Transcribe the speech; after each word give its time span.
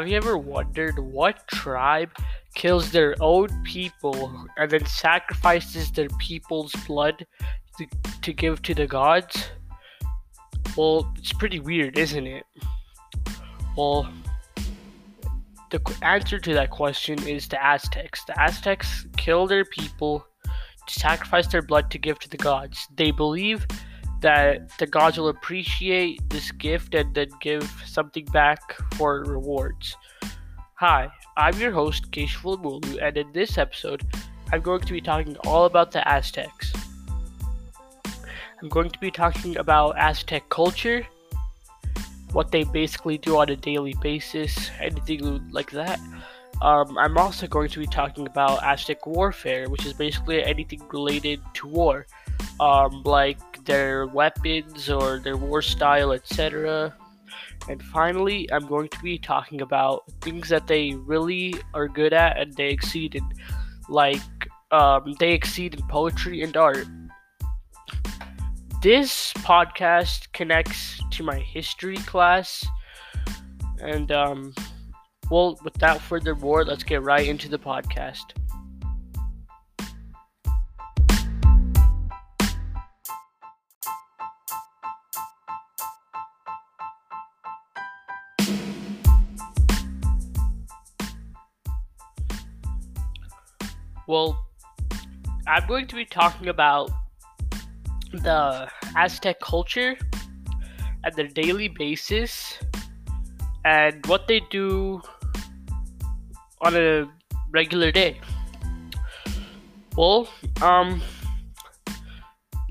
Have 0.00 0.08
you 0.08 0.16
ever 0.16 0.38
wondered 0.38 0.98
what 0.98 1.46
tribe 1.48 2.10
kills 2.54 2.90
their 2.90 3.14
own 3.20 3.48
people 3.64 4.46
and 4.56 4.70
then 4.70 4.86
sacrifices 4.86 5.92
their 5.92 6.08
people's 6.18 6.72
blood 6.86 7.26
to, 7.76 7.86
to 8.22 8.32
give 8.32 8.62
to 8.62 8.74
the 8.74 8.86
gods? 8.86 9.50
Well, 10.74 11.12
it's 11.18 11.34
pretty 11.34 11.60
weird, 11.60 11.98
isn't 11.98 12.26
it? 12.26 12.44
Well, 13.76 14.10
the 15.68 15.82
answer 16.00 16.38
to 16.38 16.54
that 16.54 16.70
question 16.70 17.22
is 17.28 17.46
the 17.46 17.62
Aztecs. 17.62 18.24
The 18.24 18.40
Aztecs 18.40 19.06
kill 19.18 19.46
their 19.46 19.66
people 19.66 20.26
to 20.86 20.98
sacrifice 20.98 21.46
their 21.48 21.60
blood 21.60 21.90
to 21.90 21.98
give 21.98 22.18
to 22.20 22.30
the 22.30 22.38
gods. 22.38 22.88
They 22.96 23.10
believe 23.10 23.66
that 24.20 24.76
the 24.78 24.86
gods 24.86 25.18
will 25.18 25.28
appreciate 25.28 26.20
this 26.28 26.50
gift 26.52 26.94
and 26.94 27.14
then 27.14 27.28
give 27.40 27.64
something 27.86 28.24
back 28.26 28.60
for 28.94 29.24
rewards. 29.24 29.96
Hi, 30.74 31.10
I'm 31.36 31.58
your 31.58 31.72
host, 31.72 32.10
Keshwal 32.10 32.62
Mulu, 32.62 32.98
and 33.02 33.16
in 33.16 33.32
this 33.32 33.58
episode, 33.58 34.02
I'm 34.52 34.60
going 34.60 34.80
to 34.80 34.92
be 34.92 35.00
talking 35.00 35.36
all 35.44 35.64
about 35.64 35.92
the 35.92 36.06
Aztecs. 36.06 36.72
I'm 38.60 38.68
going 38.68 38.90
to 38.90 38.98
be 38.98 39.10
talking 39.10 39.56
about 39.56 39.98
Aztec 39.98 40.48
culture, 40.48 41.06
what 42.32 42.50
they 42.50 42.64
basically 42.64 43.16
do 43.18 43.38
on 43.38 43.48
a 43.48 43.56
daily 43.56 43.94
basis, 44.02 44.70
anything 44.80 45.50
like 45.50 45.70
that. 45.70 45.98
Um, 46.60 46.98
I'm 46.98 47.16
also 47.16 47.46
going 47.46 47.70
to 47.70 47.78
be 47.78 47.86
talking 47.86 48.26
about 48.26 48.62
Aztec 48.62 49.06
warfare, 49.06 49.70
which 49.70 49.86
is 49.86 49.94
basically 49.94 50.44
anything 50.44 50.82
related 50.92 51.40
to 51.54 51.66
war, 51.66 52.06
um, 52.58 53.02
like 53.04 53.38
their 53.70 54.08
weapons 54.08 54.90
or 54.90 55.20
their 55.20 55.36
war 55.36 55.62
style, 55.62 56.10
etc. 56.10 56.92
And 57.68 57.80
finally, 57.80 58.50
I'm 58.52 58.66
going 58.66 58.88
to 58.88 58.98
be 59.00 59.16
talking 59.16 59.60
about 59.60 60.02
things 60.22 60.48
that 60.48 60.66
they 60.66 60.94
really 60.94 61.54
are 61.72 61.86
good 61.86 62.12
at 62.12 62.36
and 62.36 62.52
they 62.54 62.70
exceed 62.70 63.14
in, 63.14 63.24
like 63.88 64.20
um, 64.72 65.14
they 65.20 65.32
exceed 65.32 65.74
in 65.74 65.86
poetry 65.86 66.42
and 66.42 66.56
art. 66.56 66.88
This 68.82 69.32
podcast 69.34 70.32
connects 70.32 71.00
to 71.12 71.22
my 71.22 71.38
history 71.38 71.98
class, 71.98 72.66
and 73.80 74.10
um, 74.10 74.52
well, 75.30 75.60
without 75.62 76.00
further 76.00 76.32
ado, 76.32 76.64
let's 76.64 76.82
get 76.82 77.02
right 77.02 77.28
into 77.28 77.48
the 77.48 77.58
podcast. 77.58 78.32
Well, 94.10 94.44
I'm 95.46 95.68
going 95.68 95.86
to 95.86 95.94
be 95.94 96.04
talking 96.04 96.48
about 96.48 96.90
the 98.12 98.68
Aztec 98.96 99.38
culture 99.38 99.96
at 101.04 101.14
their 101.14 101.28
daily 101.28 101.68
basis 101.68 102.58
and 103.64 104.04
what 104.06 104.26
they 104.26 104.40
do 104.50 105.00
on 106.60 106.74
a 106.74 107.08
regular 107.52 107.92
day. 107.92 108.20
Well, 109.96 110.28
um, 110.60 111.00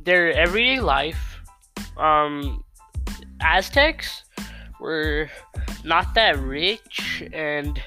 their 0.04 0.34
everyday 0.34 0.82
life, 0.82 1.40
um, 1.96 2.66
Aztecs 3.40 4.26
were 4.82 5.30
not 5.86 6.14
that 6.16 6.38
rich 6.38 7.24
and 7.32 7.82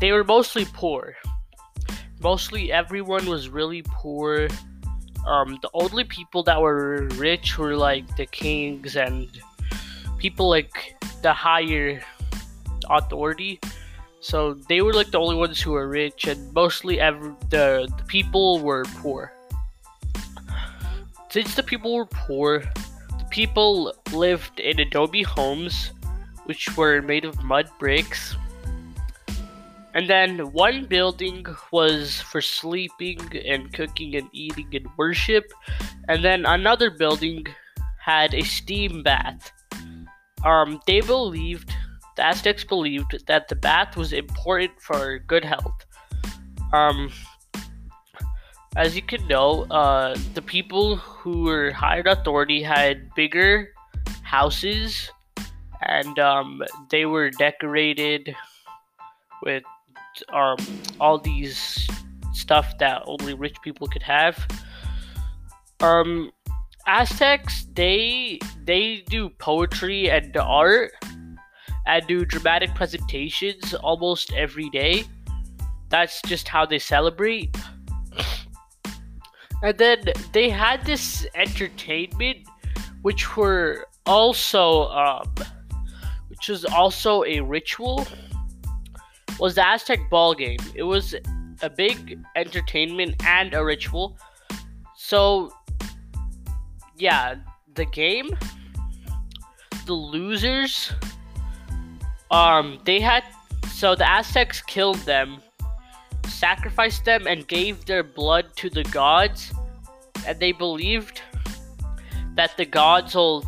they 0.00 0.12
were 0.12 0.22
mostly 0.22 0.66
poor 0.66 1.16
mostly 2.20 2.72
everyone 2.72 3.26
was 3.26 3.48
really 3.48 3.82
poor. 3.82 4.48
Um, 5.26 5.58
the 5.62 5.70
only 5.74 6.04
people 6.04 6.42
that 6.44 6.60
were 6.60 7.08
rich 7.14 7.58
were 7.58 7.76
like 7.76 8.16
the 8.16 8.26
kings 8.26 8.96
and 8.96 9.28
people 10.18 10.48
like 10.48 10.96
the 11.22 11.32
higher 11.32 12.02
authority. 12.88 13.60
So 14.20 14.54
they 14.68 14.82
were 14.82 14.92
like 14.92 15.10
the 15.10 15.18
only 15.18 15.36
ones 15.36 15.60
who 15.60 15.72
were 15.72 15.88
rich, 15.88 16.26
and 16.26 16.52
mostly 16.52 17.00
every, 17.00 17.32
the, 17.50 17.88
the 17.96 18.04
people 18.04 18.60
were 18.60 18.84
poor. 18.96 19.32
Since 21.30 21.54
the 21.54 21.62
people 21.62 21.94
were 21.94 22.06
poor, 22.06 22.60
the 22.60 23.26
people 23.30 23.94
lived 24.12 24.58
in 24.60 24.80
adobe 24.80 25.22
homes, 25.22 25.92
which 26.46 26.76
were 26.76 27.00
made 27.00 27.24
of 27.24 27.42
mud 27.44 27.70
bricks 27.78 28.34
and 29.94 30.08
then 30.08 30.52
one 30.52 30.84
building 30.86 31.46
was 31.72 32.20
for 32.20 32.40
sleeping 32.40 33.20
and 33.46 33.72
cooking 33.72 34.16
and 34.16 34.28
eating 34.32 34.68
and 34.74 34.86
worship. 34.96 35.50
And 36.08 36.24
then 36.24 36.44
another 36.46 36.90
building 36.90 37.46
had 37.98 38.34
a 38.34 38.42
steam 38.42 39.02
bath. 39.02 39.50
Um, 40.44 40.80
they 40.86 41.00
believed, 41.00 41.70
the 42.16 42.26
Aztecs 42.26 42.64
believed 42.64 43.26
that 43.26 43.48
the 43.48 43.56
bath 43.56 43.96
was 43.96 44.12
important 44.12 44.80
for 44.80 45.18
good 45.20 45.44
health. 45.44 45.84
Um, 46.72 47.10
as 48.76 48.94
you 48.94 49.02
can 49.02 49.26
know, 49.26 49.64
uh, 49.70 50.16
the 50.34 50.42
people 50.42 50.96
who 50.96 51.42
were 51.44 51.72
higher 51.72 52.04
authority 52.06 52.62
had 52.62 53.12
bigger 53.14 53.70
houses 54.22 55.10
and 55.82 56.18
um, 56.18 56.62
they 56.90 57.06
were 57.06 57.30
decorated 57.30 58.34
with 59.42 59.62
um, 60.32 60.58
all 61.00 61.18
these 61.18 61.88
stuff 62.32 62.76
that 62.78 63.02
only 63.06 63.34
rich 63.34 63.56
people 63.62 63.86
could 63.88 64.02
have. 64.02 64.46
Um, 65.80 66.30
Aztecs 66.86 67.66
they 67.74 68.38
they 68.64 69.04
do 69.08 69.28
poetry 69.28 70.10
and 70.10 70.34
art 70.36 70.92
and 71.86 72.06
do 72.06 72.24
dramatic 72.24 72.74
presentations 72.74 73.74
almost 73.74 74.32
every 74.32 74.70
day. 74.70 75.04
That's 75.90 76.20
just 76.22 76.48
how 76.48 76.66
they 76.66 76.78
celebrate. 76.78 77.56
And 79.60 79.76
then 79.76 80.04
they 80.32 80.50
had 80.50 80.84
this 80.84 81.26
entertainment, 81.34 82.46
which 83.02 83.36
were 83.36 83.86
also 84.06 84.86
um, 84.90 85.34
which 86.28 86.48
was 86.48 86.64
also 86.64 87.24
a 87.24 87.40
ritual 87.40 88.06
was 89.38 89.54
the 89.54 89.66
Aztec 89.66 89.98
ball 90.10 90.34
game. 90.34 90.58
It 90.74 90.82
was 90.82 91.14
a 91.62 91.70
big 91.70 92.18
entertainment 92.36 93.22
and 93.26 93.54
a 93.54 93.64
ritual. 93.64 94.16
So, 94.96 95.52
yeah, 96.96 97.36
the 97.74 97.84
game, 97.86 98.36
the 99.86 99.92
losers, 99.92 100.92
um, 102.30 102.78
they 102.84 103.00
had 103.00 103.24
so 103.78 103.94
the 103.94 104.10
Aztecs 104.10 104.60
killed 104.60 104.98
them, 105.06 105.40
sacrificed 106.26 107.04
them, 107.04 107.28
and 107.28 107.46
gave 107.46 107.84
their 107.84 108.02
blood 108.02 108.46
to 108.56 108.68
the 108.68 108.82
gods, 108.84 109.52
and 110.26 110.38
they 110.40 110.50
believed 110.50 111.22
that 112.34 112.56
the 112.56 112.64
gods 112.64 113.14
will 113.14 113.46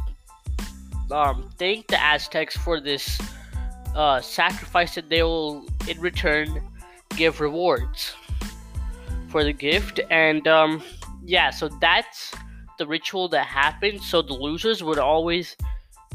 um, 1.10 1.50
thank 1.58 1.88
the 1.88 2.00
Aztecs 2.00 2.56
for 2.56 2.80
this 2.80 3.20
uh, 3.94 4.20
sacrifice 4.20 4.94
that 4.94 5.08
they 5.08 5.22
will 5.22 5.66
in 5.90 6.00
return 6.00 6.62
give 7.16 7.40
rewards 7.40 8.14
for 9.28 9.44
the 9.44 9.52
gift. 9.52 10.00
And 10.10 10.46
um, 10.48 10.82
yeah 11.24 11.50
so 11.50 11.68
that's 11.80 12.32
the 12.78 12.86
ritual 12.86 13.28
that 13.28 13.46
happened 13.46 14.00
so 14.02 14.22
the 14.22 14.32
losers 14.32 14.82
would 14.82 14.98
always 14.98 15.56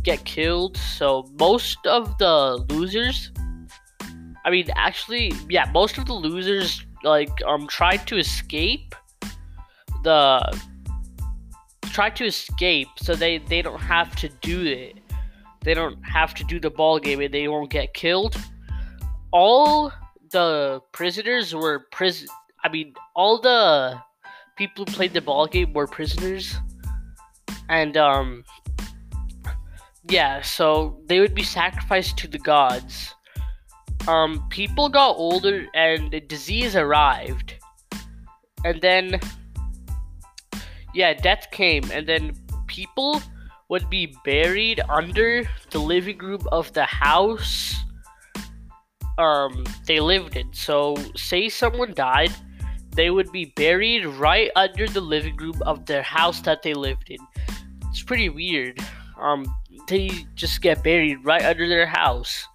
get 0.03 0.23
killed. 0.25 0.77
So 0.77 1.29
most 1.39 1.85
of 1.85 2.17
the 2.17 2.65
losers 2.69 3.31
i 4.43 4.51
mean 4.51 4.67
actually 4.75 5.33
yeah 5.49 5.67
most 5.73 5.97
of 5.97 6.05
the 6.05 6.13
losers 6.13 6.85
like 7.03 7.31
um 7.47 7.65
tried 7.65 8.05
to 8.05 8.15
escape 8.15 8.93
the 10.03 10.61
try 11.95 12.09
to 12.09 12.25
escape 12.25 12.89
so 12.97 13.15
they 13.15 13.37
they 13.37 13.61
don't 13.61 13.79
have 13.79 14.15
to 14.17 14.27
do 14.41 14.65
it. 14.65 14.97
They 15.63 15.73
don't 15.73 16.01
have 16.03 16.33
to 16.35 16.43
do 16.43 16.59
the 16.59 16.69
ball 16.69 16.99
game 16.99 17.21
and 17.21 17.33
they 17.33 17.47
won't 17.47 17.71
get 17.71 17.93
killed. 17.93 18.35
All 19.35 19.91
the 20.31 20.79
prisoners 20.93 21.53
were 21.53 21.87
prison. 21.91 22.29
I 22.63 22.69
mean, 22.69 22.93
all 23.17 23.41
the 23.41 23.99
people 24.55 24.85
who 24.85 24.93
played 24.93 25.11
the 25.11 25.19
ball 25.19 25.45
game 25.45 25.73
were 25.73 25.87
prisoners, 25.87 26.55
and 27.67 27.97
um, 27.97 28.45
yeah. 30.07 30.41
So 30.41 31.01
they 31.07 31.19
would 31.19 31.35
be 31.35 31.43
sacrificed 31.43 32.17
to 32.19 32.29
the 32.29 32.39
gods. 32.39 33.13
Um, 34.07 34.47
people 34.49 34.87
got 34.87 35.17
older 35.17 35.65
and 35.75 36.11
the 36.11 36.21
disease 36.21 36.77
arrived, 36.77 37.55
and 38.63 38.81
then 38.81 39.19
yeah, 40.93 41.13
death 41.13 41.51
came, 41.51 41.83
and 41.91 42.07
then 42.07 42.31
people 42.67 43.21
would 43.67 43.89
be 43.89 44.15
buried 44.23 44.79
under 44.87 45.43
the 45.71 45.79
living 45.79 46.19
room 46.19 46.47
of 46.53 46.71
the 46.71 46.85
house 46.85 47.75
um 49.17 49.63
they 49.85 49.99
lived 49.99 50.35
in. 50.35 50.51
So 50.53 50.95
say 51.15 51.49
someone 51.49 51.93
died, 51.93 52.31
they 52.95 53.09
would 53.09 53.31
be 53.31 53.53
buried 53.55 54.05
right 54.05 54.51
under 54.55 54.87
the 54.87 55.01
living 55.01 55.35
room 55.37 55.61
of 55.65 55.85
their 55.85 56.01
house 56.01 56.41
that 56.41 56.63
they 56.63 56.73
lived 56.73 57.09
in. 57.09 57.19
It's 57.89 58.03
pretty 58.03 58.29
weird. 58.29 58.79
Um 59.19 59.45
they 59.87 60.09
just 60.35 60.61
get 60.61 60.83
buried 60.83 61.23
right 61.23 61.43
under 61.43 61.67
their 61.67 61.85
house. 61.85 62.45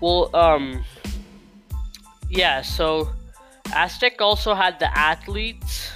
Well, 0.00 0.34
um 0.34 0.84
yeah, 2.30 2.62
so 2.62 3.08
Aztec 3.74 4.20
also 4.20 4.54
had 4.54 4.78
the 4.78 4.96
athletes. 4.96 5.90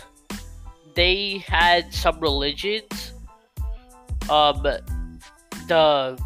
They 0.94 1.38
had 1.46 1.92
some 1.94 2.20
religions. 2.20 3.12
Um 4.30 4.62
the 5.68 6.18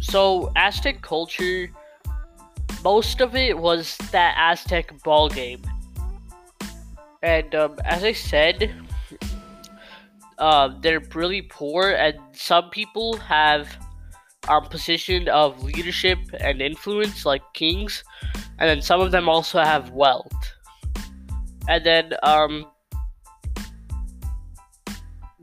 so 0.00 0.52
Aztec 0.56 1.02
culture 1.02 1.70
most 2.84 3.20
of 3.20 3.34
it 3.34 3.58
was 3.58 3.96
that 4.12 4.34
Aztec 4.38 5.02
ball 5.02 5.28
game. 5.28 5.62
And 7.22 7.54
um, 7.54 7.76
as 7.84 8.04
I 8.04 8.12
said, 8.12 8.72
uh, 10.38 10.70
they're 10.80 11.02
really 11.14 11.42
poor, 11.42 11.90
and 11.90 12.16
some 12.32 12.70
people 12.70 13.16
have 13.16 13.68
um, 14.48 14.64
position 14.66 15.28
of 15.28 15.62
leadership 15.64 16.18
and 16.38 16.62
influence, 16.62 17.26
like 17.26 17.42
kings, 17.54 18.04
and 18.58 18.70
then 18.70 18.80
some 18.80 19.00
of 19.00 19.10
them 19.10 19.28
also 19.28 19.58
have 19.58 19.90
wealth. 19.90 20.32
And 21.68 21.84
then, 21.84 22.12
um, 22.22 22.66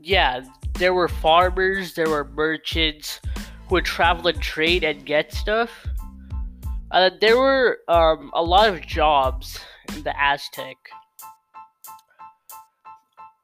yeah, 0.00 0.44
there 0.78 0.94
were 0.94 1.08
farmers, 1.08 1.94
there 1.94 2.08
were 2.08 2.24
merchants 2.24 3.20
who 3.68 3.74
would 3.74 3.84
travel 3.84 4.28
and 4.28 4.40
trade 4.40 4.84
and 4.84 5.04
get 5.04 5.32
stuff. 5.32 5.70
Uh, 6.90 7.10
there 7.20 7.36
were 7.36 7.78
um, 7.88 8.30
a 8.34 8.42
lot 8.42 8.68
of 8.68 8.80
jobs 8.80 9.58
in 9.94 10.02
the 10.02 10.14
Aztec. 10.20 10.76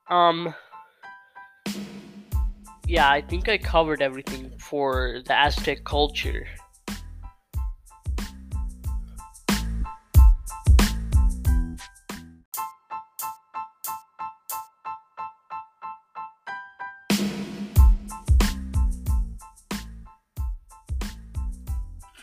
Um, 0.09 0.55
yeah, 2.87 3.11
I 3.11 3.21
think 3.23 3.49
I 3.49 3.59
covered 3.59 4.03
everything 4.03 4.53
for 4.59 5.23
the 5.27 5.35
Aztec 5.35 5.85
culture. 5.85 6.47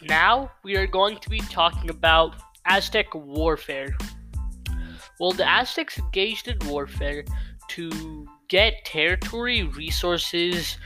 Now 0.10 0.50
we 0.64 0.76
are 0.76 0.88
going 0.88 1.20
to 1.20 1.30
be 1.30 1.40
talking 1.40 1.92
about 1.92 2.36
Aztec 2.66 3.14
warfare. 3.14 3.96
Well, 5.20 5.34
the 5.34 5.48
Aztecs 5.48 6.00
engaged 6.00 6.48
in 6.48 6.58
warfare 6.68 7.24
to 7.68 8.28
get 8.48 8.84
territory, 8.86 9.62
resources, 9.62 10.80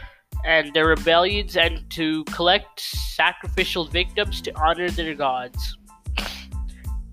and 0.43 0.73
their 0.73 0.87
rebellions, 0.87 1.55
and 1.55 1.89
to 1.91 2.25
collect 2.25 2.81
sacrificial 2.81 3.85
victims 3.85 4.41
to 4.41 4.53
honor 4.59 4.89
their 4.89 5.15
gods. 5.15 5.77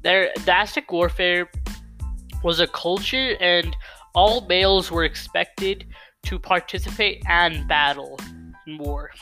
Their, 0.03 0.33
the 0.45 0.53
Aztec 0.53 0.91
warfare 0.91 1.49
was 2.43 2.59
a 2.59 2.67
culture, 2.67 3.37
and 3.39 3.77
all 4.17 4.41
males 4.49 4.91
were 4.91 5.05
expected 5.05 5.87
to 6.25 6.41
participate 6.41 7.23
and 7.29 7.69
battle 7.69 8.19
in 8.67 8.79
war 8.79 9.13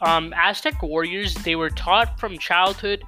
um, 0.00 0.34
Aztec 0.36 0.82
warriors, 0.82 1.34
they 1.34 1.56
were 1.56 1.70
taught 1.70 2.18
from 2.20 2.38
childhood 2.38 3.02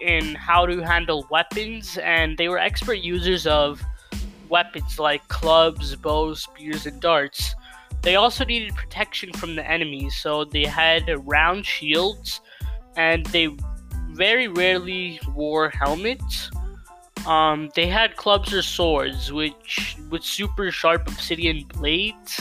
in 0.00 0.34
how 0.34 0.66
to 0.66 0.80
handle 0.80 1.26
weapons, 1.30 1.98
and 1.98 2.36
they 2.38 2.48
were 2.48 2.58
expert 2.58 2.94
users 2.94 3.46
of 3.46 3.82
weapons 4.48 4.98
like 4.98 5.26
clubs, 5.28 5.94
bows, 5.96 6.42
spears, 6.42 6.86
and 6.86 7.00
darts. 7.00 7.54
They 8.02 8.16
also 8.16 8.44
needed 8.44 8.74
protection 8.74 9.32
from 9.32 9.56
the 9.56 9.68
enemies, 9.68 10.16
so 10.16 10.44
they 10.44 10.64
had 10.64 11.04
round 11.26 11.66
shields, 11.66 12.40
and 12.96 13.26
they 13.26 13.54
very 14.10 14.48
rarely 14.48 15.20
wore 15.34 15.70
helmets. 15.70 16.50
Um, 17.26 17.70
they 17.74 17.86
had 17.86 18.16
clubs 18.16 18.52
or 18.52 18.62
swords, 18.62 19.32
which 19.32 19.96
with 20.08 20.24
super 20.24 20.70
sharp 20.70 21.06
obsidian 21.08 21.64
blades. 21.64 22.40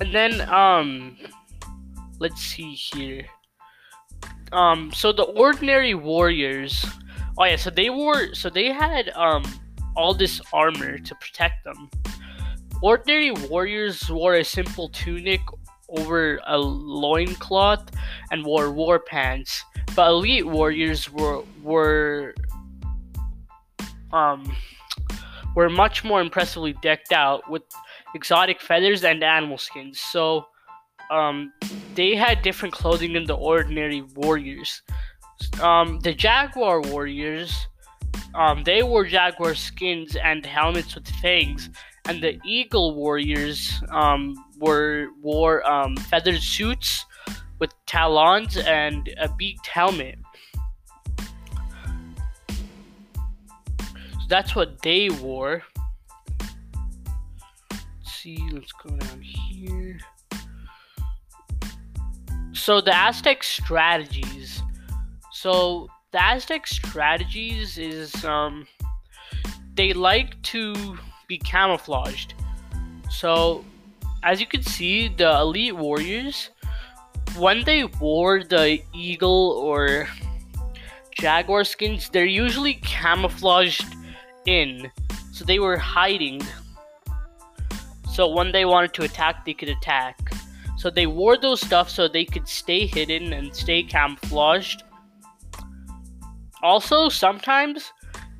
And 0.00 0.14
then, 0.14 0.40
um, 0.50 1.16
let's 2.22 2.40
see 2.40 2.72
here. 2.72 3.26
Um, 4.52 4.92
so 4.92 5.12
the 5.12 5.24
ordinary 5.24 5.94
warriors. 5.94 6.86
Oh 7.36 7.44
yeah, 7.44 7.56
so 7.56 7.70
they 7.70 7.90
wore, 7.90 8.34
so 8.34 8.48
they 8.48 8.70
had 8.70 9.10
um 9.10 9.42
all 9.96 10.14
this 10.14 10.40
armor 10.52 10.98
to 10.98 11.14
protect 11.16 11.64
them. 11.64 11.90
Ordinary 12.82 13.32
warriors 13.32 14.08
wore 14.08 14.36
a 14.36 14.44
simple 14.44 14.88
tunic 14.88 15.40
over 15.88 16.40
a 16.46 16.58
loincloth 16.58 17.90
and 18.30 18.44
wore 18.44 18.70
war 18.70 18.98
pants, 19.00 19.64
but 19.96 20.08
elite 20.08 20.46
warriors 20.46 21.10
were 21.10 21.42
were 21.62 22.34
um 24.12 24.54
were 25.56 25.68
much 25.68 26.04
more 26.04 26.20
impressively 26.20 26.74
decked 26.82 27.12
out 27.12 27.50
with 27.50 27.62
exotic 28.14 28.60
feathers 28.60 29.02
and 29.04 29.24
animal 29.24 29.58
skins. 29.58 29.98
So 30.00 30.46
um, 31.12 31.52
they 31.94 32.16
had 32.16 32.42
different 32.42 32.74
clothing 32.74 33.12
than 33.12 33.24
the 33.24 33.34
ordinary 33.34 34.02
warriors. 34.16 34.82
Um, 35.60 36.00
the 36.00 36.14
Jaguar 36.14 36.80
warriors, 36.80 37.66
um, 38.34 38.64
they 38.64 38.82
wore 38.82 39.04
jaguar 39.04 39.54
skins 39.54 40.16
and 40.16 40.46
helmets 40.46 40.94
with 40.94 41.06
fangs, 41.06 41.68
and 42.06 42.22
the 42.22 42.40
Eagle 42.46 42.94
warriors 42.94 43.82
um, 43.90 44.34
were 44.58 45.08
wore 45.20 45.68
um, 45.70 45.96
feathered 45.96 46.40
suits 46.40 47.04
with 47.58 47.72
talons 47.86 48.56
and 48.56 49.14
a 49.20 49.28
beaked 49.28 49.66
helmet. 49.66 50.18
So 52.88 54.28
that's 54.28 54.56
what 54.56 54.80
they 54.80 55.10
wore. 55.10 55.62
Let's 57.70 58.14
see, 58.14 58.42
let's 58.52 58.72
go 58.72 58.90
down 58.96 59.20
here 59.20 60.00
so 62.62 62.80
the 62.80 62.94
Aztec 62.94 63.42
strategies. 63.42 64.62
So 65.32 65.88
the 66.12 66.22
Aztec 66.22 66.68
strategies 66.68 67.76
is 67.76 68.24
um 68.24 68.68
they 69.74 69.92
like 69.92 70.40
to 70.54 70.96
be 71.26 71.38
camouflaged. 71.38 72.34
So 73.10 73.64
as 74.22 74.38
you 74.38 74.46
can 74.46 74.62
see, 74.62 75.08
the 75.08 75.40
elite 75.40 75.74
warriors 75.74 76.50
when 77.36 77.64
they 77.64 77.82
wore 77.84 78.44
the 78.44 78.80
eagle 78.94 79.58
or 79.58 80.06
jaguar 81.18 81.64
skins, 81.64 82.10
they're 82.10 82.24
usually 82.24 82.74
camouflaged 82.74 83.96
in. 84.46 84.88
So 85.32 85.44
they 85.44 85.58
were 85.58 85.78
hiding. 85.78 86.42
So 88.12 88.28
when 88.28 88.52
they 88.52 88.66
wanted 88.66 88.94
to 88.94 89.02
attack, 89.02 89.44
they 89.44 89.54
could 89.54 89.70
attack. 89.70 90.32
So 90.82 90.90
they 90.90 91.06
wore 91.06 91.36
those 91.36 91.60
stuff 91.60 91.88
so 91.88 92.08
they 92.08 92.24
could 92.24 92.48
stay 92.48 92.88
hidden 92.88 93.32
and 93.34 93.54
stay 93.54 93.84
camouflaged. 93.84 94.82
Also, 96.60 97.08
sometimes 97.08 97.92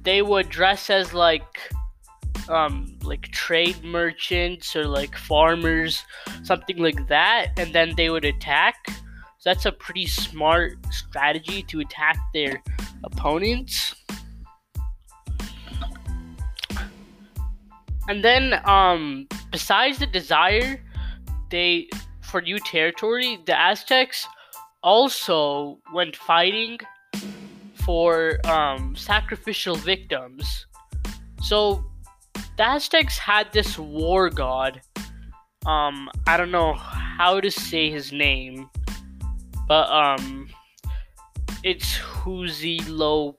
they 0.03 0.23
would 0.23 0.49
dress 0.49 0.91
as 0.91 1.15
like 1.15 1.71
um 2.49 2.99
like 3.05 3.23
trade 3.31 3.85
merchants 3.85 4.75
or 4.75 4.89
like 4.89 5.17
farmers, 5.17 6.03
something 6.43 6.79
like 6.79 7.07
that, 7.07 7.53
and 7.59 7.73
then 7.73 7.95
they 7.97 8.11
would 8.11 8.25
attack. 8.25 8.75
So 9.39 9.45
that's 9.45 9.67
a 9.67 9.71
pretty 9.71 10.07
smart 10.07 10.73
strategy 10.91 11.63
to 11.63 11.79
attack 11.79 12.19
their 12.35 12.61
opponents. 13.05 13.95
And 18.09 18.25
then 18.25 18.61
um 18.65 19.29
besides 19.53 20.01
the 20.01 20.09
desire, 20.09 20.83
they 21.49 21.87
for 22.33 22.41
new 22.41 22.59
territory, 22.59 23.39
the 23.45 23.55
Aztecs 23.55 24.27
also 24.83 25.79
went 25.93 26.17
fighting 26.17 26.79
for 27.75 28.41
um, 28.47 28.97
sacrificial 28.97 29.77
victims. 29.77 30.67
So 31.43 31.85
the 32.57 32.67
Aztecs 32.67 33.19
had 33.19 33.53
this 33.53 33.79
war 33.79 34.31
god. 34.31 34.81
Um, 35.67 36.09
I 36.27 36.39
don't 36.39 36.51
know 36.51 36.73
how 36.73 37.39
to 37.39 37.51
say 37.51 37.91
his 37.91 38.13
name, 38.13 38.71
but 39.69 39.91
um, 39.91 40.49
it's 41.63 41.99
Huitzilopochtli. 41.99 43.37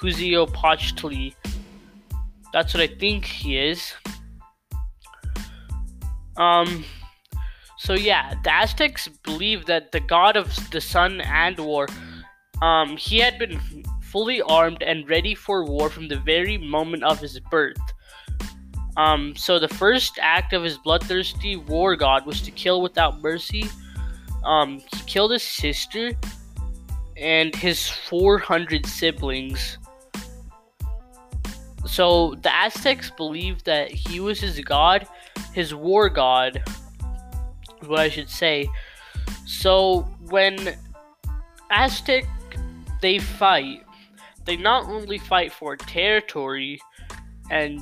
Huitzilopochtli. 0.00 1.34
That's 2.54 2.72
what 2.72 2.82
I 2.82 2.86
think 2.86 3.26
he 3.26 3.58
is. 3.58 3.92
Um, 6.38 6.84
so 7.78 7.94
yeah, 7.94 8.34
the 8.42 8.52
Aztecs 8.52 9.08
believed 9.22 9.66
that 9.66 9.92
the 9.92 10.00
god 10.00 10.36
of 10.36 10.54
the 10.70 10.80
sun 10.80 11.20
and 11.22 11.58
war, 11.58 11.86
um, 12.62 12.96
he 12.96 13.18
had 13.18 13.38
been 13.38 13.60
fully 14.02 14.40
armed 14.42 14.82
and 14.82 15.08
ready 15.08 15.34
for 15.34 15.64
war 15.64 15.90
from 15.90 16.08
the 16.08 16.18
very 16.18 16.56
moment 16.56 17.02
of 17.02 17.18
his 17.20 17.38
birth. 17.50 17.76
Um, 18.96 19.36
so 19.36 19.58
the 19.58 19.68
first 19.68 20.18
act 20.22 20.54
of 20.54 20.62
his 20.62 20.78
bloodthirsty 20.78 21.56
war 21.56 21.96
god 21.96 22.24
was 22.24 22.40
to 22.42 22.50
kill 22.50 22.80
without 22.80 23.20
mercy. 23.20 23.66
Um, 24.44 24.78
he 24.78 25.02
killed 25.06 25.32
his 25.32 25.42
sister 25.42 26.12
and 27.16 27.54
his 27.54 27.88
400 27.88 28.86
siblings. 28.86 29.78
So 31.86 32.34
the 32.42 32.54
Aztecs 32.54 33.10
believed 33.10 33.64
that 33.66 33.90
he 33.90 34.20
was 34.20 34.40
his 34.40 34.58
god, 34.60 35.06
his 35.56 35.74
war 35.74 36.10
god, 36.10 36.62
what 37.86 37.98
I 37.98 38.10
should 38.10 38.28
say. 38.28 38.68
So 39.46 40.02
when 40.28 40.76
Aztec 41.70 42.26
they 43.00 43.18
fight, 43.18 43.80
they 44.44 44.58
not 44.58 44.84
only 44.84 45.16
fight 45.16 45.50
for 45.50 45.74
territory 45.74 46.78
and 47.50 47.80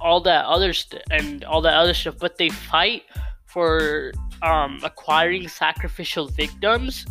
all 0.00 0.22
that 0.22 0.46
other 0.46 0.72
st- 0.72 1.02
and 1.10 1.44
all 1.44 1.60
that 1.60 1.74
other 1.74 1.92
stuff, 1.92 2.16
but 2.18 2.38
they 2.38 2.48
fight 2.48 3.02
for 3.44 4.10
um, 4.40 4.80
acquiring 4.82 5.46
sacrificial 5.46 6.28
victims. 6.28 7.04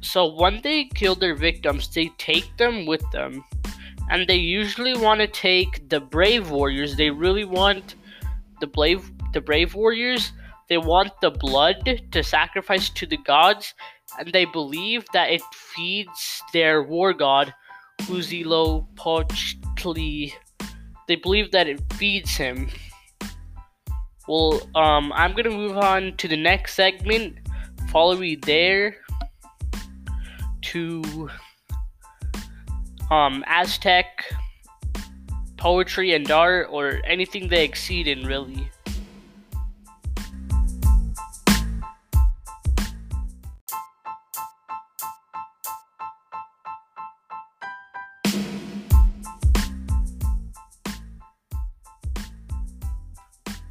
So 0.00 0.34
when 0.34 0.60
they 0.62 0.86
kill 0.96 1.14
their 1.14 1.36
victims, 1.36 1.94
they 1.94 2.10
take 2.18 2.56
them 2.56 2.86
with 2.86 3.08
them, 3.12 3.44
and 4.10 4.26
they 4.26 4.36
usually 4.36 4.96
want 4.98 5.20
to 5.20 5.28
take 5.28 5.88
the 5.88 6.00
brave 6.00 6.50
warriors. 6.50 6.96
They 6.96 7.10
really 7.10 7.44
want 7.44 7.94
the 8.60 8.66
brave 8.66 9.10
the 9.32 9.40
brave 9.40 9.74
warriors. 9.74 10.32
They 10.68 10.78
want 10.78 11.12
the 11.20 11.30
blood 11.30 12.00
to 12.10 12.22
sacrifice 12.22 12.90
to 12.90 13.06
the 13.06 13.18
gods, 13.18 13.74
and 14.18 14.32
they 14.32 14.46
believe 14.46 15.04
that 15.12 15.30
it 15.30 15.42
feeds 15.52 16.42
their 16.52 16.82
war 16.82 17.12
god, 17.12 17.54
Huitzilopochtli 18.02 20.32
they 21.06 21.16
believe 21.16 21.52
that 21.52 21.68
it 21.68 21.80
feeds 21.94 22.36
him. 22.36 22.68
Well, 24.28 24.68
um, 24.74 25.12
I'm 25.12 25.34
gonna 25.34 25.50
move 25.50 25.76
on 25.76 26.16
to 26.16 26.28
the 26.28 26.36
next 26.36 26.74
segment. 26.74 27.38
Follow 27.90 28.16
me 28.16 28.34
there 28.34 28.96
to 30.62 31.30
um, 33.10 33.44
Aztec 33.46 34.06
poetry 35.66 36.14
and 36.14 36.30
art, 36.30 36.68
or 36.70 37.00
anything 37.04 37.48
they 37.48 37.64
exceed 37.64 38.06
in, 38.06 38.24
really. 38.24 38.70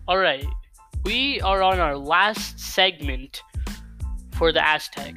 Alright, 0.05 0.45
we 1.05 1.39
are 1.39 1.63
on 1.63 1.79
our 1.79 1.95
last 1.95 2.59
segment 2.59 3.41
for 4.33 4.51
the 4.51 4.61
Aztec. 4.61 5.15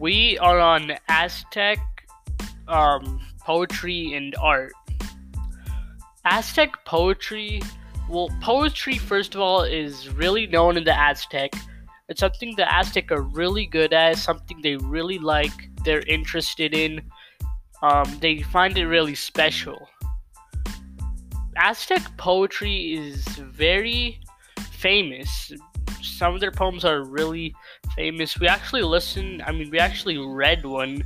We 0.00 0.38
are 0.38 0.58
on 0.58 0.94
Aztec 1.08 1.78
um, 2.66 3.20
poetry 3.38 4.12
and 4.14 4.34
art. 4.42 4.72
Aztec 6.28 6.84
poetry, 6.84 7.62
well, 8.08 8.28
poetry, 8.42 8.98
first 8.98 9.36
of 9.36 9.40
all, 9.40 9.62
is 9.62 10.12
really 10.12 10.48
known 10.48 10.76
in 10.76 10.82
the 10.82 10.92
Aztec. 10.92 11.52
It's 12.08 12.18
something 12.18 12.52
the 12.56 12.72
Aztec 12.72 13.12
are 13.12 13.22
really 13.22 13.64
good 13.64 13.92
at, 13.92 14.18
something 14.18 14.60
they 14.60 14.74
really 14.76 15.20
like, 15.20 15.52
they're 15.84 16.04
interested 16.06 16.74
in. 16.74 17.00
Um, 17.80 18.18
they 18.20 18.42
find 18.42 18.76
it 18.76 18.88
really 18.88 19.14
special. 19.14 19.88
Aztec 21.56 22.02
poetry 22.16 22.94
is 22.94 23.24
very 23.38 24.18
famous. 24.72 25.52
Some 26.02 26.34
of 26.34 26.40
their 26.40 26.50
poems 26.50 26.84
are 26.84 27.04
really 27.04 27.54
famous. 27.94 28.38
We 28.40 28.48
actually 28.48 28.82
listened, 28.82 29.42
I 29.46 29.52
mean, 29.52 29.70
we 29.70 29.78
actually 29.78 30.18
read 30.18 30.66
one 30.66 31.04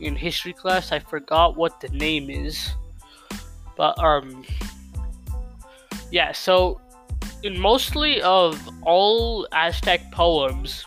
in 0.00 0.16
history 0.16 0.54
class. 0.54 0.92
I 0.92 0.98
forgot 0.98 1.58
what 1.58 1.78
the 1.82 1.88
name 1.90 2.30
is. 2.30 2.70
But, 3.76 4.02
um, 4.02 4.44
yeah, 6.10 6.32
so 6.32 6.80
in 7.42 7.58
mostly 7.60 8.20
of 8.22 8.68
all 8.82 9.46
Aztec 9.52 10.10
poems, 10.12 10.84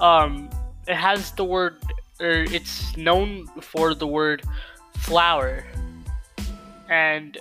um, 0.00 0.48
it 0.86 0.94
has 0.94 1.32
the 1.32 1.44
word, 1.44 1.76
or 2.20 2.44
it's 2.44 2.96
known 2.96 3.46
for 3.60 3.94
the 3.94 4.06
word 4.06 4.42
flower. 4.94 5.64
And 6.88 7.36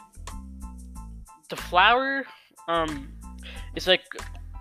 the 1.50 1.56
flower 1.56 2.26
um 2.68 3.08
is 3.76 3.88
like 3.88 4.04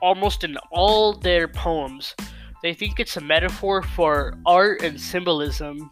almost 0.00 0.44
in 0.44 0.56
all 0.70 1.12
their 1.12 1.48
poems. 1.48 2.14
They 2.62 2.74
think 2.74 3.00
it's 3.00 3.16
a 3.16 3.20
metaphor 3.20 3.82
for 3.82 4.38
art 4.46 4.82
and 4.82 5.00
symbolism 5.00 5.90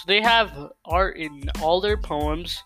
so 0.00 0.04
they 0.06 0.22
have 0.22 0.72
art 0.86 1.16
in 1.18 1.50
all 1.60 1.80
their 1.80 1.96
poems 1.96 2.62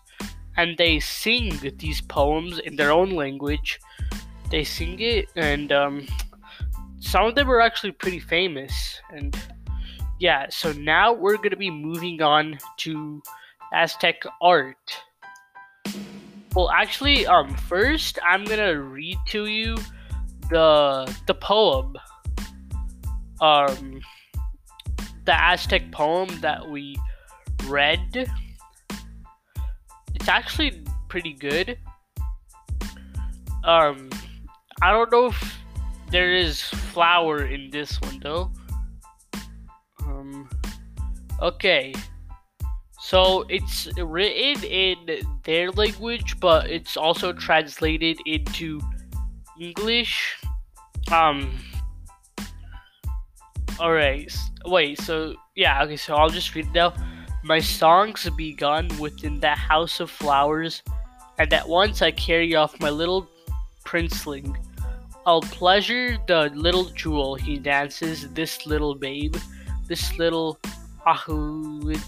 and 0.57 0.77
they 0.77 0.99
sing 0.99 1.59
these 1.77 1.99
poems 1.99 2.59
in 2.59 2.77
their 2.77 2.91
own 2.91 3.09
language 3.11 3.79
they 4.51 4.63
sing 4.63 4.99
it 4.99 5.27
and 5.35 5.71
um, 5.73 6.07
some 6.99 7.25
of 7.25 7.35
them 7.35 7.49
are 7.49 7.59
actually 7.59 7.91
pretty 7.91 8.19
famous 8.19 9.01
and 9.11 9.37
yeah 10.19 10.45
so 10.49 10.71
now 10.73 11.11
we're 11.11 11.37
gonna 11.37 11.57
be 11.57 11.71
moving 11.71 12.21
on 12.21 12.57
to 12.77 13.21
Aztec 13.75 14.23
art. 14.41 15.01
Well, 16.55 16.69
actually, 16.69 17.27
um, 17.27 17.53
first 17.53 18.17
I'm 18.25 18.45
gonna 18.45 18.79
read 18.79 19.17
to 19.29 19.47
you 19.47 19.75
the 20.49 21.13
the 21.27 21.33
poem, 21.33 21.95
um, 23.41 23.99
the 25.25 25.33
Aztec 25.33 25.91
poem 25.91 26.29
that 26.39 26.69
we 26.69 26.95
read. 27.63 28.29
It's 30.13 30.27
actually 30.27 30.83
pretty 31.09 31.33
good. 31.33 31.77
Um, 33.63 34.09
I 34.81 34.91
don't 34.91 35.11
know 35.11 35.27
if 35.27 35.57
there 36.11 36.33
is 36.33 36.61
flower 36.61 37.45
in 37.45 37.69
this 37.71 37.99
one 38.01 38.19
though. 38.21 38.51
Um, 40.05 40.49
okay. 41.41 41.93
So 42.99 43.45
it's 43.49 43.87
written 43.97 44.63
in 44.63 45.21
their 45.43 45.71
language, 45.71 46.39
but 46.39 46.69
it's 46.69 46.97
also 46.97 47.33
translated 47.33 48.19
into 48.25 48.79
English. 49.59 50.37
Um. 51.11 51.51
Alright. 53.79 54.33
Wait, 54.65 54.99
so, 55.01 55.35
yeah, 55.55 55.83
okay, 55.83 55.97
so 55.97 56.15
I'll 56.15 56.29
just 56.29 56.55
read 56.55 56.67
it 56.67 56.73
now. 56.73 56.93
My 57.47 57.59
songs 57.59 58.27
begun 58.35 58.87
within 58.97 59.39
that 59.41 59.59
house 59.59 59.99
of 59.99 60.09
flowers, 60.09 60.81
and 61.37 61.53
at 61.53 61.69
once 61.69 62.01
I 62.01 62.09
carry 62.09 62.55
off 62.55 62.79
my 62.79 62.89
little 62.89 63.29
princeling. 63.85 64.57
I'll 65.27 65.41
pleasure 65.41 66.17
the 66.25 66.49
little 66.55 66.85
jewel, 66.85 67.35
he 67.35 67.59
dances, 67.59 68.27
this 68.33 68.65
little 68.65 68.95
babe, 68.95 69.35
this 69.87 70.17
little 70.17 70.57
Ahuitzotl. 71.05 72.03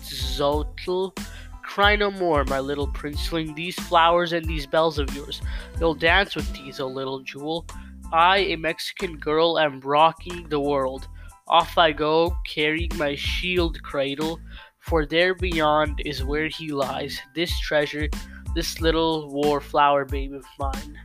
Cry 1.61 1.95
no 1.95 2.09
more, 2.09 2.43
my 2.45 2.59
little 2.59 2.87
princeling. 2.87 3.55
These 3.55 3.75
flowers 3.75 4.33
and 4.33 4.43
these 4.43 4.65
bells 4.65 4.97
of 4.97 5.13
yours. 5.13 5.43
You'll 5.79 5.93
dance 5.93 6.35
with 6.35 6.51
these, 6.53 6.79
O 6.79 6.87
little 6.87 7.19
jewel. 7.19 7.67
I, 8.11 8.37
a 8.39 8.55
Mexican 8.55 9.17
girl, 9.17 9.59
am 9.59 9.81
rocking 9.81 10.49
the 10.49 10.59
world. 10.59 11.07
Off 11.47 11.77
I 11.77 11.91
go, 11.93 12.35
carrying 12.45 12.89
my 12.97 13.15
shield 13.15 13.81
cradle, 13.81 14.39
for 14.87 15.05
there 15.05 15.35
beyond 15.35 16.01
is 16.05 16.23
where 16.23 16.47
he 16.47 16.71
lies, 16.71 17.19
this 17.35 17.59
treasure, 17.59 18.07
this 18.55 18.79
little 18.79 19.29
war 19.29 19.59
flower 19.59 20.05
babe 20.05 20.33
of 20.33 20.45
mine. 20.57 20.97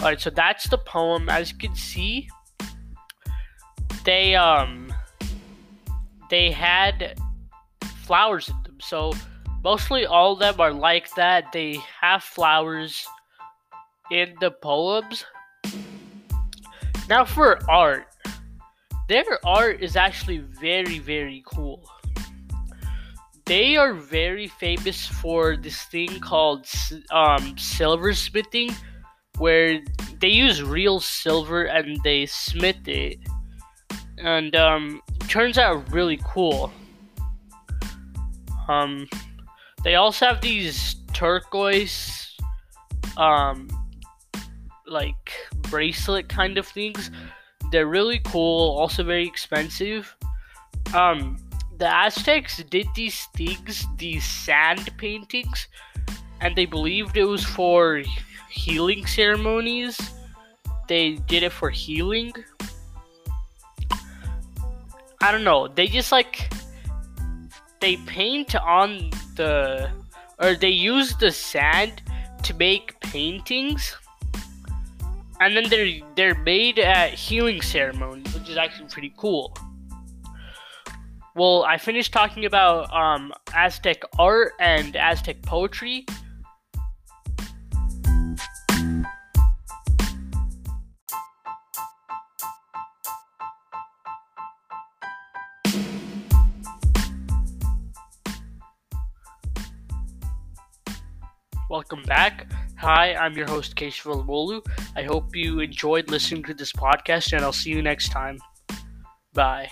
Alright, 0.00 0.20
so 0.20 0.30
that's 0.30 0.68
the 0.68 0.78
poem. 0.78 1.28
As 1.28 1.52
you 1.52 1.58
can 1.58 1.76
see, 1.76 2.28
they 4.04 4.34
um 4.34 4.92
they 6.28 6.50
had 6.50 7.20
flowers 8.02 8.48
in 8.48 8.56
them. 8.64 8.78
So 8.80 9.12
mostly 9.62 10.04
all 10.04 10.32
of 10.32 10.40
them 10.40 10.60
are 10.60 10.72
like 10.72 11.14
that. 11.14 11.52
They 11.52 11.78
have 12.00 12.24
flowers 12.24 13.06
in 14.10 14.34
the 14.40 14.50
poems. 14.50 15.24
Now 17.08 17.24
for 17.24 17.58
art. 17.70 18.08
Their 19.08 19.38
art 19.46 19.82
is 19.82 19.94
actually 19.94 20.38
very, 20.38 20.98
very 20.98 21.44
cool. 21.46 21.88
They 23.44 23.76
are 23.76 23.92
very 23.92 24.46
famous 24.46 25.06
for 25.06 25.56
this 25.56 25.82
thing 25.84 26.20
called 26.20 26.66
um, 27.10 27.56
silversmithing, 27.56 28.74
where 29.38 29.80
they 30.20 30.28
use 30.28 30.62
real 30.62 31.00
silver 31.00 31.64
and 31.64 31.98
they 32.04 32.26
smith 32.26 32.86
it, 32.86 33.18
and 34.18 34.54
um, 34.54 35.00
turns 35.28 35.58
out 35.58 35.90
really 35.92 36.20
cool. 36.24 36.72
Um, 38.68 39.08
they 39.82 39.96
also 39.96 40.26
have 40.26 40.40
these 40.40 40.96
turquoise, 41.12 42.36
um, 43.16 43.68
like 44.86 45.32
bracelet 45.62 46.28
kind 46.28 46.58
of 46.58 46.66
things. 46.66 47.10
They're 47.72 47.88
really 47.88 48.20
cool, 48.26 48.78
also 48.78 49.02
very 49.02 49.26
expensive. 49.26 50.14
Um, 50.94 51.41
the 51.82 51.92
Aztecs 51.92 52.62
did 52.70 52.86
these 52.94 53.24
things, 53.34 53.88
these 53.98 54.24
sand 54.24 54.88
paintings, 54.98 55.66
and 56.40 56.54
they 56.54 56.64
believed 56.64 57.16
it 57.16 57.24
was 57.24 57.44
for 57.44 58.04
healing 58.48 59.04
ceremonies. 59.04 59.98
They 60.86 61.14
did 61.26 61.42
it 61.42 61.50
for 61.50 61.70
healing. 61.70 62.32
I 65.20 65.32
don't 65.32 65.42
know. 65.42 65.66
They 65.66 65.88
just 65.88 66.12
like 66.12 66.52
they 67.80 67.96
paint 68.06 68.54
on 68.54 69.10
the 69.34 69.90
or 70.38 70.54
they 70.54 70.68
use 70.70 71.16
the 71.16 71.32
sand 71.32 72.00
to 72.44 72.54
make 72.54 73.00
paintings 73.00 73.96
and 75.40 75.56
then 75.56 75.68
they're 75.68 75.98
they're 76.14 76.38
made 76.42 76.78
at 76.78 77.12
healing 77.14 77.60
ceremonies 77.60 78.32
which 78.34 78.48
is 78.48 78.56
actually 78.56 78.88
pretty 78.88 79.12
cool 79.16 79.52
well 81.34 81.64
i 81.64 81.76
finished 81.78 82.12
talking 82.12 82.44
about 82.44 82.92
um, 82.92 83.32
aztec 83.54 84.02
art 84.18 84.52
and 84.60 84.96
aztec 84.96 85.40
poetry 85.42 86.04
Welcome 101.72 102.02
back. 102.02 102.52
Hi, 102.76 103.14
I'm 103.14 103.34
your 103.34 103.46
host, 103.46 103.76
Keshav 103.76 104.26
Bolu. 104.26 104.62
I 104.94 105.04
hope 105.04 105.34
you 105.34 105.60
enjoyed 105.60 106.10
listening 106.10 106.42
to 106.42 106.52
this 106.52 106.70
podcast, 106.70 107.32
and 107.32 107.42
I'll 107.42 107.50
see 107.50 107.70
you 107.70 107.80
next 107.80 108.10
time. 108.10 108.36
Bye. 109.32 109.70